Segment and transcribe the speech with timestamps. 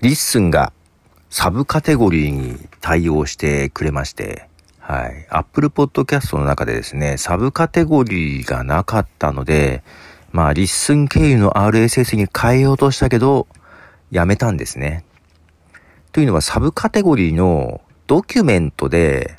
[0.00, 0.72] LISTEN が
[1.28, 5.26] サブカテゴリーに対応してくれまして、はい。
[5.28, 9.82] Apple Podcast の中でですね、サブカテゴリーがなかったので、
[10.30, 13.48] まあ、 LISTEN 経由の RSS に変えようとしたけど、
[14.12, 15.04] やめたんですね。
[16.12, 19.36] というのはサブカテゴリーのドキュメントで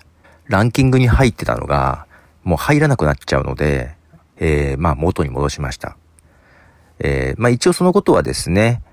[0.47, 2.05] ランキングに入ってたのが、
[2.43, 3.95] もう入らなくなっちゃうので、
[4.35, 5.95] えー、まあ元に戻しました。
[6.99, 8.83] えー、まあ一応そのことはですね、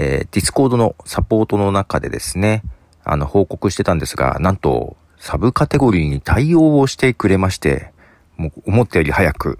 [0.00, 2.62] えー、 Discord のサポートの中でですね、
[3.02, 7.90] あの報告してたんですが、なんとサブカテゴリーに対応をしてくれまして、
[8.36, 9.58] もう思ったより早く、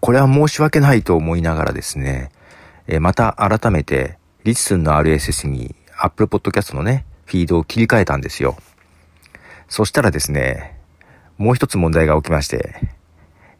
[0.00, 2.30] これは申し訳ないと思いながらですね、
[2.86, 8.56] えー、また改めてリッスンの RSS に Apple Podcast のね、フィードを切り替えたんですよ。
[9.68, 10.78] そしたらですね、
[11.36, 12.76] もう一つ問題が起きまして、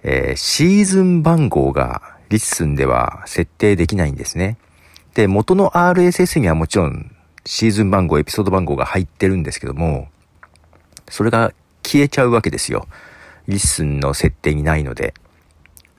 [0.05, 4.59] えー、シーズン番号が LISTEN では設定できないんですね。
[5.19, 7.11] で、元の RSS にはもちろん
[7.45, 10.07] シーズン番号、エピソード番号が入ってるんですけども、
[11.09, 12.87] それが消えちゃうわけですよ。
[13.49, 15.15] LISTEN の設定にないので。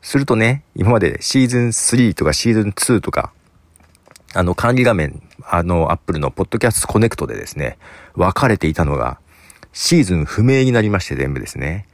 [0.02, 3.34] するとね、今までシーズン3とかシーズン2とか
[4.34, 7.78] あの、管理画面、あの、 Apple の Podcasts Connect でですね、
[8.16, 9.20] 分かれていたのが、
[9.74, 11.90] シーズン不明になりまして全部ですね。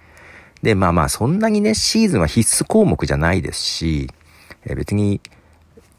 [0.61, 4.11] で、まあまあ、そんなにね、シーズンは必須項目じゃないですし、
[4.67, 5.21] 別に、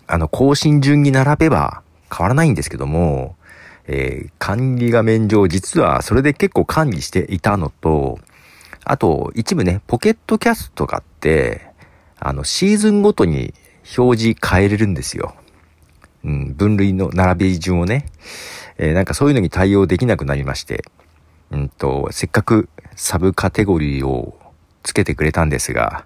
[0.07, 1.83] あの、更新順に並べば
[2.15, 3.37] 変わらないんですけども、
[3.89, 8.19] えー、管理画面上、実はそれで結構管理していたのと、
[8.85, 11.63] あと、一部ね、ポケットキャストとかって、
[12.19, 13.53] あの、シーズンごとに
[13.97, 15.35] 表示変えれるんですよ。
[16.25, 18.07] うん、分類の並び順をね、
[18.79, 20.85] えー、なんかそういうのに対応できなくなりまして、
[21.51, 24.39] うんと、せっかくサブカテゴリーを
[24.83, 26.05] つけてくれたんですが、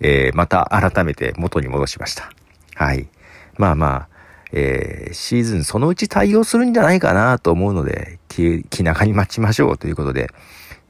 [0.00, 2.30] えー、また改めて元に戻しました。
[2.74, 3.08] はい。
[3.56, 4.08] まあまあ、
[4.52, 10.30] えー、シーズンそのうち対応するんじゃないかなと思うので、気、気長に待ちましょうということで。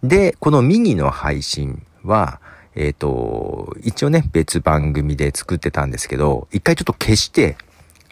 [0.02, 2.40] で、このミニの配信は、
[2.74, 7.56] えっ、ー、と、一応ね、別番組で作ってたんですけど、一回ちょっと消して、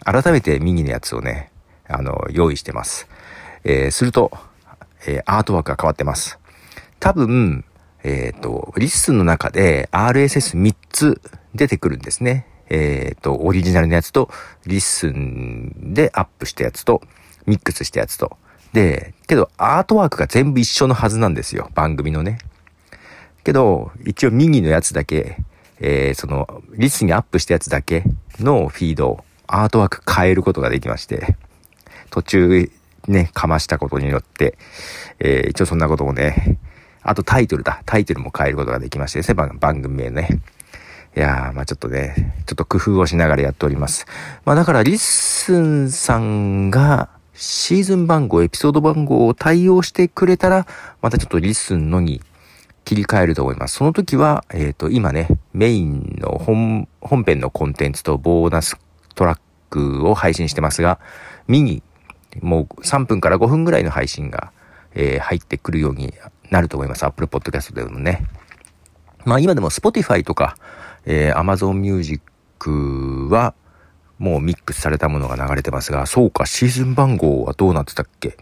[0.03, 1.51] 改めてミニのやつをね、
[1.87, 3.07] あの、用意してます。
[3.63, 4.31] えー、すると、
[5.07, 6.37] えー、アートワークが変わってます。
[6.99, 7.65] 多分、
[8.03, 11.21] えっ、ー、と、 LISTEN の中で RSS3 つ
[11.55, 12.45] 出てくるんですね。
[12.69, 14.29] えっ、ー、と、オリジナルのやつと、
[14.65, 17.01] LISTEN でアップしたやつと、
[17.45, 18.37] ミックスしたやつと。
[18.73, 21.69] で、けど、アートワークが全部一緒のはずなんですよ。
[21.73, 22.37] 番組のね。
[23.43, 25.37] けど、一応ミニのやつだけ、
[25.79, 28.03] えー、その、 LISTEN にアップしたやつだけ
[28.39, 31.35] のフィードアートワーク変えることができまして、
[32.11, 32.71] 途中
[33.07, 34.57] ね、かましたことによって、
[35.19, 36.59] えー、一応そんなこともね、
[37.01, 37.81] あとタイトルだ。
[37.85, 40.29] タイトルも変えることができましてですね、番組名ね。
[41.19, 42.15] いやー、まあちょっとね、
[42.45, 44.05] ちょっと工夫をしながらやっております。
[44.45, 50.65] まあだから LISTEN さんがシーズン番号、エピソード番号を対応してくれたら、
[51.01, 52.21] またちょっと LISTEN のに
[52.85, 53.75] 切り替えると思います。
[53.75, 58.77] その時は、えっ、ー、と、今ね、メインの本、本編のコンテンツとボーナス
[59.13, 61.01] トラックを配信してますが、
[61.49, 61.83] ミニ、
[62.39, 64.53] もう3分から5分ぐらいの配信が、
[64.95, 66.13] えー、入ってくるように
[66.49, 67.05] なると思います。
[67.05, 68.25] Apple Podcast でもね。
[69.25, 70.55] まあ今でも Spotify とか、
[71.05, 72.21] えー、Amazon Music
[73.29, 73.53] は、
[74.17, 78.37] もうミックスされたものが流れてますが、そうか、シーズン番号はどうなってたっけ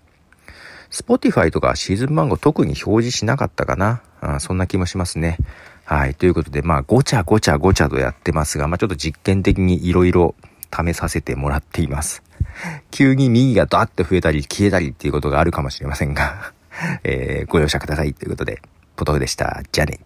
[0.90, 4.02] ?Spotify とかシーズン番号特に表示しなかったかな？
[4.22, 5.38] あそんな気もしますね。
[5.86, 6.16] はい。
[6.16, 10.36] ということで、まあ、ごちゃごちゃごちゃとやってますが、まあ、ちょっと実験的にいろいろ
[10.72, 12.24] 試させてもらっています。
[12.92, 16.54] 急に右がドーッと増えたり消えたりっていうことがあるかもしれませんが、
[17.04, 18.62] えー、ご容赦くださいということで、
[18.96, 19.62] ポトフでした。
[19.72, 20.00] じゃあね。